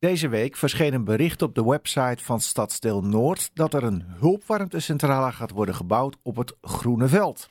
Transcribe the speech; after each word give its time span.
Deze 0.00 0.28
week 0.28 0.56
verscheen 0.56 0.94
een 0.94 1.04
bericht 1.04 1.42
op 1.42 1.54
de 1.54 1.64
website 1.64 2.24
van 2.24 2.40
Stadsdeel 2.40 3.02
Noord 3.02 3.50
dat 3.54 3.74
er 3.74 3.84
een 3.84 4.04
hulpwarmtecentrale 4.06 5.32
gaat 5.32 5.50
worden 5.50 5.74
gebouwd 5.74 6.16
op 6.22 6.36
het 6.36 6.56
Groene 6.60 7.08
Veld. 7.08 7.50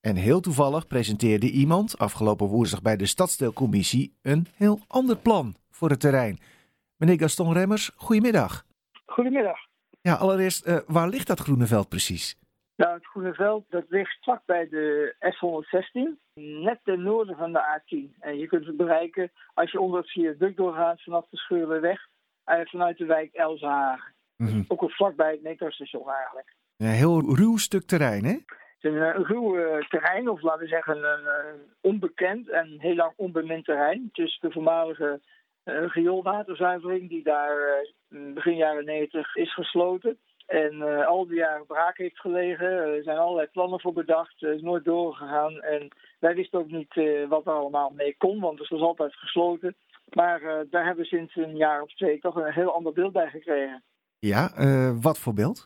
En 0.00 0.16
heel 0.16 0.40
toevallig 0.40 0.86
presenteerde 0.86 1.50
iemand 1.50 1.98
afgelopen 1.98 2.46
woensdag 2.46 2.82
bij 2.82 2.96
de 2.96 3.06
Stadsdeelcommissie 3.06 4.16
een 4.22 4.46
heel 4.54 4.80
ander 4.86 5.16
plan 5.16 5.56
voor 5.70 5.90
het 5.90 6.00
terrein. 6.00 6.38
Meneer 6.96 7.18
Gaston 7.18 7.52
Remmers, 7.52 7.90
goedemiddag. 7.96 8.64
Goedemiddag. 9.04 9.58
Ja, 10.00 10.14
allereerst, 10.14 10.66
uh, 10.66 10.78
waar 10.86 11.08
ligt 11.08 11.26
dat 11.26 11.40
Groene 11.40 11.66
Veld 11.66 11.88
precies? 11.88 12.36
Nou, 12.76 12.94
het 12.94 13.06
Groene 13.06 13.34
Veld 13.34 13.64
dat 13.70 13.84
ligt 13.88 14.18
vlak 14.20 14.42
bij 14.44 14.68
de 14.68 15.14
S116, 15.18 16.40
net 16.40 16.78
ten 16.84 17.02
noorden 17.02 17.36
van 17.36 17.52
de 17.52 17.80
A10. 17.80 18.18
En 18.20 18.38
je 18.38 18.46
kunt 18.46 18.66
het 18.66 18.76
bereiken 18.76 19.30
als 19.54 19.70
je 19.70 19.80
onder 19.80 20.00
het 20.00 20.10
viaduct 20.10 20.56
doorgaat 20.56 21.02
vanaf 21.02 21.28
de 21.28 21.36
Scheurweg, 21.36 22.06
uh, 22.46 22.60
vanuit 22.62 22.98
de 22.98 23.04
wijk 23.04 23.32
Elsenhagen. 23.32 24.14
Mm 24.36 24.46
-hmm. 24.46 24.64
Ook 24.68 24.90
vlakbij 24.90 25.30
het 25.30 25.42
metrostation 25.42 26.10
eigenlijk. 26.10 26.54
Een 26.76 26.86
heel 26.86 27.34
ruw 27.34 27.56
stuk 27.56 27.86
terrein, 27.86 28.24
hè? 28.24 28.32
Het 28.32 28.44
is 28.80 28.90
een, 28.92 29.16
een 29.16 29.24
ruw 29.24 29.58
uh, 29.58 29.88
terrein, 29.88 30.28
of 30.28 30.42
laten 30.42 30.60
we 30.60 30.68
zeggen 30.68 30.96
een, 30.96 31.26
een, 31.26 31.60
onbekend 31.80 32.48
en 32.48 32.74
heel 32.78 32.94
lang 32.94 33.12
onbemind 33.16 33.64
terrein. 33.64 34.08
Is 34.12 34.38
de 34.40 34.50
voormalige 34.50 35.20
uh, 35.64 35.86
rioolwaterzuivering 35.86 37.08
die 37.08 37.22
daar 37.22 37.86
begin 38.08 38.56
jaren 38.56 38.84
90 38.84 39.36
is 39.36 39.54
gesloten. 39.54 40.18
En 40.46 40.74
uh, 40.74 41.06
al 41.06 41.26
die 41.26 41.36
jaren 41.36 41.66
braak 41.66 41.96
heeft 41.96 42.20
gelegen. 42.20 42.66
Er 42.66 43.02
zijn 43.02 43.18
allerlei 43.18 43.46
plannen 43.46 43.80
voor 43.80 43.92
bedacht. 43.92 44.40
Het 44.40 44.56
is 44.56 44.62
nooit 44.62 44.84
doorgegaan. 44.84 45.60
En 45.60 45.88
wij 46.18 46.34
wisten 46.34 46.58
ook 46.58 46.70
niet 46.70 46.96
uh, 46.96 47.28
wat 47.28 47.46
er 47.46 47.52
allemaal 47.52 47.90
mee 47.94 48.16
kon, 48.18 48.40
want 48.40 48.58
het 48.58 48.68
was 48.68 48.80
altijd 48.80 49.14
gesloten. 49.14 49.74
Maar 50.12 50.42
uh, 50.42 50.58
daar 50.70 50.84
hebben 50.84 51.02
we 51.02 51.08
sinds 51.08 51.36
een 51.36 51.56
jaar 51.56 51.82
of 51.82 51.94
twee 51.94 52.18
toch 52.18 52.36
een 52.36 52.52
heel 52.52 52.74
ander 52.74 52.92
beeld 52.92 53.12
bij 53.12 53.30
gekregen. 53.30 53.82
Ja, 54.18 54.50
wat 55.00 55.18
voor 55.18 55.34
beeld? 55.34 55.64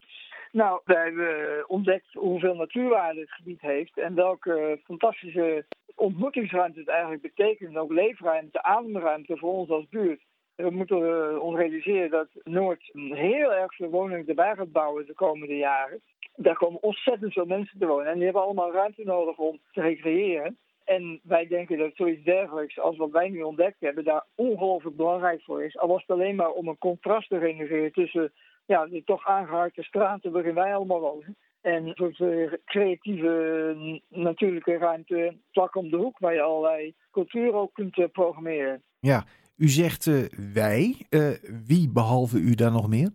Nou, 0.53 0.81
wij 0.85 1.05
hebben 1.05 1.69
ontdekt 1.69 2.13
hoeveel 2.13 2.55
natuurwaarde 2.55 3.21
het 3.21 3.31
gebied 3.33 3.61
heeft 3.61 3.99
en 3.99 4.15
welke 4.15 4.81
fantastische 4.85 5.65
ontmoetingsruimte 5.95 6.79
het 6.79 6.89
eigenlijk 6.89 7.23
betekent. 7.23 7.77
Ook 7.77 7.93
leefruimte, 7.93 8.63
ademruimte 8.63 9.37
voor 9.37 9.53
ons 9.53 9.71
als 9.71 9.89
buurt. 9.89 10.23
We 10.55 10.71
moeten 10.71 11.43
ons 11.43 11.57
realiseren 11.57 12.11
dat 12.11 12.29
Noord 12.43 12.91
heel 12.93 13.53
erg 13.53 13.75
veel 13.75 13.89
woningen 13.89 14.27
erbij 14.27 14.55
gaat 14.55 14.73
bouwen 14.73 15.07
de 15.07 15.15
komende 15.15 15.57
jaren. 15.57 16.01
Daar 16.37 16.57
komen 16.57 16.83
ontzettend 16.83 17.33
veel 17.33 17.45
mensen 17.47 17.79
te 17.79 17.87
wonen. 17.87 18.07
En 18.07 18.15
die 18.15 18.25
hebben 18.25 18.43
allemaal 18.43 18.73
ruimte 18.73 19.05
nodig 19.05 19.37
om 19.37 19.59
te 19.73 19.81
recreëren. 19.81 20.59
En 20.85 21.21
wij 21.23 21.47
denken 21.47 21.79
dat 21.79 21.91
zoiets 21.95 22.25
dergelijks 22.25 22.79
als 22.79 22.97
wat 22.97 23.11
wij 23.11 23.29
nu 23.29 23.43
ontdekt 23.43 23.81
hebben, 23.81 24.05
daar 24.05 24.25
ongelooflijk 24.35 24.97
belangrijk 24.97 25.43
voor 25.43 25.65
is. 25.65 25.79
Al 25.79 25.89
was 25.89 26.01
het 26.01 26.11
alleen 26.11 26.37
maar 26.37 26.51
om 26.51 26.69
een 26.69 26.79
contrast 26.79 27.29
te 27.29 27.39
genereren 27.39 27.93
tussen 27.93 28.33
ja, 28.67 28.87
de 28.87 29.05
toch 29.05 29.27
aangeharkte 29.27 29.83
straten 29.83 30.33
waarin 30.33 30.55
wij 30.55 30.75
allemaal 30.75 31.01
wonen. 31.01 31.37
En 31.61 31.87
een 31.87 32.15
soort 32.15 32.61
creatieve 32.65 34.01
natuurlijke 34.09 34.77
ruimte 34.77 35.37
vlak 35.53 35.75
om 35.75 35.91
de 35.91 35.97
hoek 35.97 36.19
waar 36.19 36.35
je 36.35 36.41
allerlei 36.41 36.95
cultuur 37.11 37.55
ook 37.55 37.75
kunt 37.75 38.13
programmeren. 38.13 38.83
Ja, 39.01 39.25
u 39.61 39.69
zegt 39.69 40.07
uh, 40.07 40.25
wij. 40.55 40.97
Uh, 41.11 41.31
wie 41.67 41.91
behalve 41.93 42.39
u 42.39 42.55
dan 42.55 42.73
nog 42.73 42.89
meer? 42.89 43.11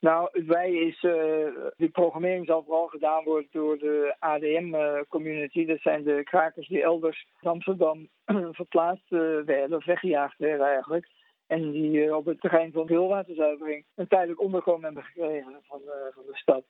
Nou, 0.00 0.28
wij 0.46 0.72
is. 0.72 1.02
Uh, 1.02 1.14
die 1.76 1.88
programmering 1.88 2.46
zal 2.46 2.62
vooral 2.62 2.86
gedaan 2.86 3.24
worden 3.24 3.48
door 3.50 3.78
de 3.78 4.16
ADM-community. 4.18 5.66
Dat 5.66 5.80
zijn 5.80 6.02
de 6.02 6.22
krakers 6.24 6.68
die 6.68 6.82
elders 6.82 7.26
in 7.40 7.48
Amsterdam 7.48 8.08
verplaatst 8.60 9.08
werden, 9.44 9.76
of 9.76 9.84
weggejaagd 9.84 10.38
werden 10.38 10.66
eigenlijk. 10.66 11.08
En 11.46 11.70
die 11.70 12.16
op 12.16 12.24
het 12.24 12.40
terrein 12.40 12.72
van 12.72 12.86
veelwaterzuivering 12.86 13.84
een 13.94 14.08
tijdelijk 14.08 14.40
onderkomen 14.40 14.84
hebben 14.84 15.04
gekregen 15.04 15.56
van, 15.62 15.80
van 16.14 16.22
de 16.26 16.36
stad. 16.36 16.64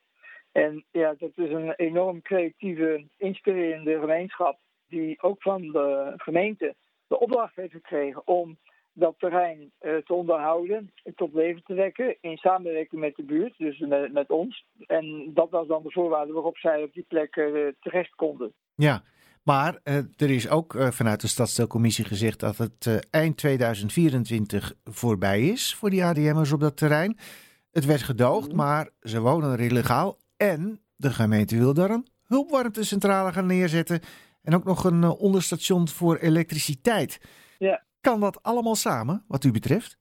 En 0.53 0.85
ja, 0.91 1.15
dat 1.19 1.31
is 1.35 1.51
een 1.51 1.73
enorm 1.73 2.23
creatieve, 2.23 3.05
inspirerende 3.17 3.99
gemeenschap. 3.99 4.59
Die 4.89 5.23
ook 5.23 5.43
van 5.43 5.61
de 5.61 6.13
gemeente 6.17 6.75
de 7.07 7.19
opdracht 7.19 7.57
heeft 7.57 7.73
gekregen 7.73 8.27
om 8.27 8.59
dat 8.93 9.15
terrein 9.19 9.59
uh, 9.59 9.97
te 9.97 10.13
onderhouden, 10.13 10.93
tot 11.15 11.35
leven 11.35 11.63
te 11.63 11.75
wekken 11.75 12.17
in 12.21 12.37
samenwerking 12.37 13.01
met 13.01 13.17
de 13.17 13.23
buurt, 13.23 13.55
dus 13.59 13.79
met, 13.79 14.13
met 14.13 14.31
ons. 14.31 14.67
En 14.87 15.31
dat 15.35 15.51
was 15.51 15.67
dan 15.67 15.83
de 15.83 15.91
voorwaarde 15.91 16.33
waarop 16.33 16.57
zij 16.57 16.83
op 16.83 16.93
die 16.93 17.05
plek 17.09 17.37
uh, 17.37 17.69
terecht 17.81 18.15
konden. 18.15 18.53
Ja, 18.75 19.03
maar 19.43 19.81
uh, 19.85 19.97
er 19.97 20.31
is 20.31 20.49
ook 20.49 20.75
vanuit 20.79 21.21
de 21.21 21.29
stadstelcommissie 21.29 22.05
gezegd 22.05 22.41
dat 22.41 22.59
het 22.59 23.09
eind 23.11 23.37
2024 23.37 24.75
voorbij 24.85 25.43
is 25.43 25.75
voor 25.75 25.91
die 25.91 26.05
ADM'ers 26.05 26.53
op 26.53 26.61
dat 26.61 26.77
terrein. 26.77 27.19
Het 27.73 27.85
werd 27.85 28.03
gedoogd, 28.03 28.51
mm. 28.51 28.57
maar 28.57 28.91
ze 29.01 29.21
wonen 29.21 29.53
er 29.53 29.61
illegaal 29.61 30.19
en 30.37 30.81
de 30.97 31.11
gemeente 31.11 31.59
wil 31.59 31.75
daar 31.75 31.91
een 31.91 32.07
hulpwarmtecentrale 32.23 33.33
gaan 33.33 33.47
neerzetten 33.47 34.01
en 34.43 34.55
ook 34.55 34.65
nog 34.65 34.85
een 34.85 35.05
onderstation 35.05 35.89
voor 35.89 36.17
elektriciteit. 36.17 37.21
Ja. 37.59 37.83
Kan 38.03 38.21
dat 38.21 38.43
allemaal 38.43 38.75
samen, 38.75 39.25
wat 39.29 39.45
u 39.45 39.51
betreft? 39.51 39.99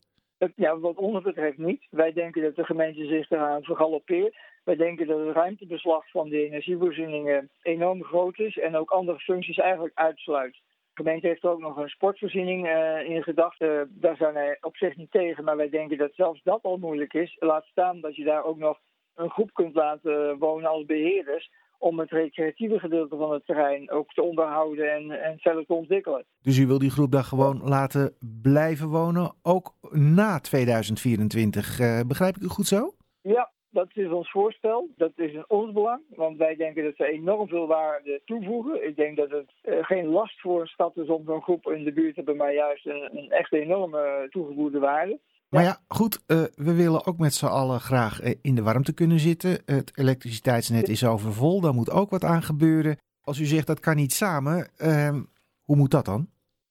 Ja, 0.55 0.79
wat 0.79 0.95
ons 0.95 1.23
betreft 1.23 1.57
niet. 1.57 1.87
Wij 1.89 2.13
denken 2.13 2.41
dat 2.41 2.55
de 2.55 2.63
gemeente 2.63 3.05
zich 3.05 3.29
eraan 3.29 3.63
vergalopeert. 3.63 4.37
Wij 4.63 4.75
denken 4.75 5.07
dat 5.07 5.19
het 5.19 5.35
ruimtebeslag 5.35 6.09
van 6.09 6.29
de 6.29 6.45
energievoorzieningen 6.45 7.49
enorm 7.61 8.03
groot 8.03 8.39
is 8.39 8.57
en 8.57 8.75
ook 8.75 8.91
andere 8.91 9.19
functies 9.19 9.57
eigenlijk 9.57 9.95
uitsluit. 9.95 10.53
De 10.53 11.03
gemeente 11.03 11.27
heeft 11.27 11.43
ook 11.43 11.59
nog 11.59 11.77
een 11.77 11.89
sportvoorziening 11.89 12.67
uh, 12.67 13.09
in 13.09 13.23
gedachten. 13.23 13.67
Uh, 13.67 13.81
daar 13.89 14.15
zijn 14.15 14.33
wij 14.33 14.57
op 14.61 14.77
zich 14.77 14.95
niet 14.95 15.11
tegen, 15.11 15.43
maar 15.43 15.57
wij 15.57 15.69
denken 15.69 15.97
dat 15.97 16.13
zelfs 16.13 16.43
dat 16.43 16.63
al 16.63 16.77
moeilijk 16.77 17.13
is. 17.13 17.35
Laat 17.39 17.65
staan 17.65 18.01
dat 18.01 18.15
je 18.15 18.23
daar 18.23 18.43
ook 18.43 18.57
nog 18.57 18.79
een 19.15 19.29
groep 19.29 19.53
kunt 19.53 19.75
laten 19.75 20.37
wonen 20.37 20.69
als 20.69 20.85
beheerders 20.85 21.51
om 21.81 21.99
het 21.99 22.11
recreatieve 22.11 22.79
gedeelte 22.79 23.15
van 23.17 23.31
het 23.31 23.45
terrein 23.45 23.91
ook 23.91 24.13
te 24.13 24.21
onderhouden 24.21 24.93
en, 24.93 25.23
en 25.23 25.37
verder 25.39 25.65
te 25.65 25.73
ontwikkelen. 25.73 26.25
Dus 26.41 26.57
u 26.57 26.67
wil 26.67 26.79
die 26.79 26.89
groep 26.89 27.11
daar 27.11 27.23
gewoon 27.23 27.61
laten 27.63 28.15
blijven 28.41 28.87
wonen, 28.87 29.33
ook 29.43 29.73
na 29.91 30.39
2024. 30.39 31.79
Uh, 31.79 31.99
begrijp 32.07 32.35
ik 32.35 32.41
u 32.41 32.47
goed 32.47 32.67
zo? 32.67 32.93
Ja, 33.21 33.51
dat 33.69 33.87
is 33.93 34.09
ons 34.09 34.31
voorstel. 34.31 34.89
Dat 34.95 35.11
is 35.15 35.33
in 35.33 35.45
ons 35.47 35.71
belang, 35.71 36.01
want 36.15 36.37
wij 36.37 36.55
denken 36.55 36.83
dat 36.83 36.95
ze 36.95 37.05
enorm 37.05 37.47
veel 37.47 37.67
waarde 37.67 38.21
toevoegen. 38.25 38.87
Ik 38.87 38.95
denk 38.95 39.17
dat 39.17 39.29
het 39.29 39.51
uh, 39.63 39.83
geen 39.83 40.07
last 40.07 40.41
voor 40.41 40.61
een 40.61 40.67
stad 40.67 40.97
is 40.97 41.07
om 41.07 41.23
zo'n 41.25 41.41
groep 41.41 41.71
in 41.71 41.83
de 41.83 41.93
buurt 41.93 42.13
te 42.13 42.15
hebben, 42.15 42.37
maar 42.37 42.53
juist 42.53 42.85
een, 42.85 43.17
een 43.17 43.31
echt 43.31 43.53
enorme 43.53 44.27
toegevoegde 44.29 44.79
waarde. 44.79 45.19
Maar 45.53 45.63
ja, 45.63 45.77
goed, 45.87 46.23
uh, 46.27 46.43
we 46.55 46.75
willen 46.75 47.05
ook 47.05 47.17
met 47.17 47.33
z'n 47.33 47.45
allen 47.45 47.79
graag 47.79 48.23
uh, 48.23 48.33
in 48.41 48.55
de 48.55 48.63
warmte 48.63 48.93
kunnen 48.93 49.19
zitten. 49.19 49.61
Het 49.65 49.91
elektriciteitsnet 49.95 50.89
is 50.89 51.05
overvol, 51.05 51.61
daar 51.61 51.73
moet 51.73 51.91
ook 51.91 52.09
wat 52.09 52.23
aan 52.23 52.41
gebeuren. 52.41 52.97
Als 53.21 53.39
u 53.39 53.45
zegt 53.45 53.67
dat 53.67 53.79
kan 53.79 53.95
niet 53.95 54.13
samen, 54.13 54.67
uh, 54.77 55.17
hoe 55.61 55.75
moet 55.75 55.91
dat 55.91 56.05
dan? 56.05 56.27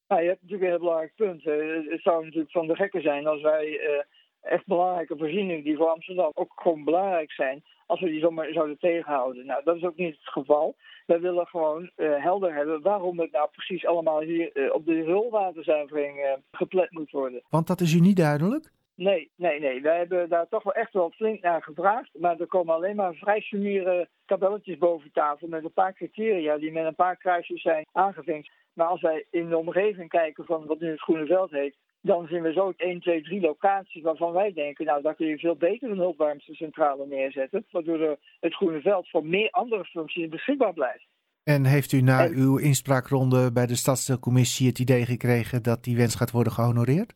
Nou, 0.09 0.23
je 0.23 0.29
hebt 0.29 0.43
natuurlijk 0.43 0.63
een 0.63 0.77
heel 0.77 0.87
belangrijk 0.87 1.15
punt. 1.15 1.45
het 1.91 2.03
zou 2.03 2.25
natuurlijk 2.25 2.53
van 2.53 2.67
de 2.67 2.75
gekken 2.75 3.03
zijn 3.03 3.27
als 3.27 3.43
wij 3.43 3.79
eh, 3.79 4.05
echt 4.43 4.67
belangrijke 4.67 5.17
voorzieningen 5.17 5.65
die 5.65 5.77
voor 5.77 5.89
Amsterdam 5.89 6.31
ook 6.35 6.53
gewoon 6.57 6.85
belangrijk 6.85 7.33
zijn, 7.33 7.63
als 7.87 8.01
we 8.01 8.07
die 8.07 8.21
zomaar 8.21 8.53
zouden 8.53 8.79
tegenhouden. 8.79 9.47
Nou, 9.47 9.65
dat 9.65 9.77
is 9.77 9.85
ook 9.85 9.97
niet 9.97 10.15
het 10.15 10.29
geval. 10.29 10.77
Wij 11.07 11.21
willen 11.21 11.47
gewoon 11.47 11.91
uh, 11.97 12.23
helder 12.23 12.55
hebben 12.55 12.83
waarom 12.83 13.21
het 13.21 13.33
nou 13.33 13.49
precies 13.51 13.87
allemaal 13.87 14.21
hier 14.21 14.51
uh, 14.57 14.75
op 14.75 14.87
de 14.87 15.03
rulwaterzuivering 15.03 16.19
uh, 16.19 16.33
geplet 16.51 16.91
moet 16.91 17.11
worden. 17.11 17.43
Want 17.49 17.67
dat 17.67 17.81
is 17.81 17.93
u 17.93 18.01
niet 18.01 18.17
duidelijk? 18.17 18.73
Nee, 18.95 19.31
nee, 19.37 19.61
nee. 19.61 19.81
Wij 19.83 19.97
hebben 19.97 20.29
daar 20.29 20.49
toch 20.49 20.63
wel 20.63 20.73
echt 20.73 20.93
wel 20.93 21.11
flink 21.11 21.43
naar 21.43 21.63
gevraagd. 21.63 22.11
Maar 22.19 22.41
er 22.41 22.47
komen 22.47 22.75
alleen 22.75 22.97
maar 22.97 23.15
vrij 23.15 23.41
sumiere 23.41 24.09
tabelletjes 24.27 24.79
boven 24.79 25.13
tafel 25.13 25.49
met 25.49 25.65
een 25.65 25.73
paar 25.73 25.93
criteria 25.93 26.59
die 26.59 26.73
met 26.73 26.85
een 26.85 26.95
paar 26.95 27.17
kruisjes 27.17 27.63
zijn 27.63 27.87
aangevinkt. 27.93 28.51
Maar 28.73 28.87
als 28.87 29.01
wij 29.01 29.27
in 29.31 29.49
de 29.49 29.57
omgeving 29.57 30.09
kijken 30.09 30.45
van 30.45 30.67
wat 30.67 30.81
nu 30.81 30.91
het 30.91 31.01
Groene 31.01 31.27
Veld 31.27 31.51
heet, 31.51 31.77
dan 32.01 32.27
zien 32.27 32.43
we 32.43 32.53
zo 32.53 32.73
1, 32.77 33.01
2, 33.01 33.23
3 33.23 33.41
locaties 33.41 34.03
waarvan 34.03 34.33
wij 34.33 34.53
denken, 34.53 34.85
nou, 34.85 35.03
daar 35.03 35.15
kun 35.15 35.27
je 35.27 35.39
veel 35.39 35.57
beter 35.57 35.91
een 35.91 35.97
hulpwarmtecentrale 35.97 37.07
neerzetten, 37.07 37.65
waardoor 37.71 38.19
het 38.41 38.55
Groene 38.55 38.81
Veld 38.81 39.09
voor 39.09 39.27
meer 39.27 39.51
andere 39.51 39.85
functies 39.85 40.29
beschikbaar 40.29 40.73
blijft. 40.73 41.07
En 41.43 41.65
heeft 41.65 41.93
u 41.93 42.01
na 42.01 42.25
en, 42.25 42.35
uw 42.35 42.57
inspraakronde 42.57 43.53
bij 43.53 43.67
de 43.67 43.77
Stadscommissie 43.77 44.67
het 44.67 44.79
idee 44.79 45.05
gekregen 45.05 45.63
dat 45.63 45.85
die 45.85 45.97
wens 45.97 46.15
gaat 46.15 46.31
worden 46.31 46.53
gehonoreerd? 46.53 47.15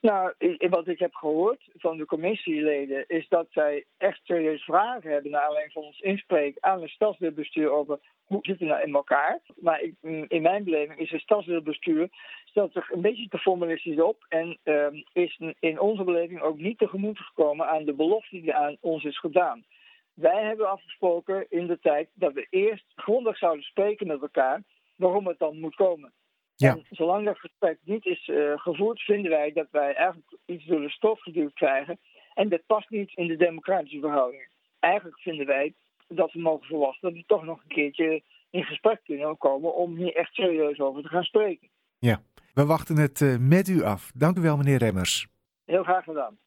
Nou, 0.00 0.32
wat 0.70 0.88
ik 0.88 0.98
heb 0.98 1.14
gehoord 1.14 1.68
van 1.76 1.96
de 1.96 2.04
commissieleden 2.06 3.04
is 3.08 3.28
dat 3.28 3.46
zij 3.50 3.84
echt 3.96 4.20
serieus 4.22 4.64
vragen 4.64 5.10
hebben 5.10 5.30
naar 5.30 5.46
alleen 5.46 5.70
van 5.70 5.82
ons 5.82 6.00
inspreek 6.00 6.56
aan 6.60 6.82
het 6.82 6.90
stadsdeelbestuur 6.90 7.70
over 7.70 7.98
hoe 8.24 8.38
zit 8.42 8.58
het 8.58 8.68
nou 8.68 8.82
in 8.82 8.94
elkaar. 8.94 9.40
Maar 9.56 9.80
ik, 9.80 9.94
in 10.28 10.42
mijn 10.42 10.64
beleving 10.64 10.98
is 10.98 11.10
het 11.10 11.20
stadsdeelbestuur 11.20 12.08
stelt 12.44 12.72
zich 12.72 12.90
een 12.90 13.00
beetje 13.00 13.28
te 13.28 13.38
formalistisch 13.38 14.00
op 14.00 14.24
en 14.28 14.58
um, 14.64 15.04
is 15.12 15.40
in 15.60 15.80
onze 15.80 16.04
beleving 16.04 16.40
ook 16.40 16.58
niet 16.58 16.78
tegemoet 16.78 17.18
gekomen 17.18 17.68
aan 17.68 17.84
de 17.84 17.94
belofte 17.94 18.40
die 18.40 18.54
aan 18.54 18.76
ons 18.80 19.04
is 19.04 19.18
gedaan. 19.18 19.64
Wij 20.14 20.44
hebben 20.44 20.70
afgesproken 20.70 21.46
in 21.48 21.66
de 21.66 21.78
tijd 21.78 22.08
dat 22.14 22.32
we 22.32 22.46
eerst 22.50 22.84
grondig 22.96 23.38
zouden 23.38 23.64
spreken 23.64 24.06
met 24.06 24.22
elkaar 24.22 24.62
waarom 24.96 25.26
het 25.26 25.38
dan 25.38 25.60
moet 25.60 25.74
komen. 25.74 26.12
Ja. 26.60 26.70
En 26.72 26.84
zolang 26.90 27.24
dat 27.24 27.38
gesprek 27.38 27.78
niet 27.82 28.06
is 28.06 28.28
uh, 28.28 28.58
gevoerd, 28.58 29.00
vinden 29.00 29.30
wij 29.30 29.52
dat 29.52 29.66
wij 29.70 29.94
eigenlijk 29.94 30.36
iets 30.46 30.64
door 30.64 30.80
de 30.80 30.90
stof 30.90 31.20
geduwd 31.22 31.52
krijgen. 31.54 31.98
En 32.34 32.48
dat 32.48 32.66
past 32.66 32.90
niet 32.90 33.12
in 33.14 33.26
de 33.26 33.36
democratische 33.36 34.00
verhoudingen. 34.00 34.48
Eigenlijk 34.78 35.20
vinden 35.20 35.46
wij 35.46 35.74
dat 36.08 36.32
we 36.32 36.40
mogen 36.40 36.66
verwachten 36.66 37.08
dat 37.08 37.18
we 37.18 37.24
toch 37.26 37.44
nog 37.44 37.60
een 37.62 37.74
keertje 37.74 38.22
in 38.50 38.64
gesprek 38.64 39.00
kunnen 39.04 39.38
komen 39.38 39.74
om 39.74 39.96
hier 39.96 40.14
echt 40.14 40.34
serieus 40.34 40.80
over 40.80 41.02
te 41.02 41.08
gaan 41.08 41.22
spreken. 41.22 41.68
Ja, 41.98 42.22
we 42.54 42.66
wachten 42.66 42.96
het 42.96 43.20
uh, 43.20 43.36
met 43.38 43.68
u 43.68 43.82
af. 43.82 44.10
Dank 44.14 44.38
u 44.38 44.40
wel, 44.40 44.56
meneer 44.56 44.78
Remmers. 44.78 45.26
Heel 45.64 45.82
graag 45.82 46.04
gedaan. 46.04 46.38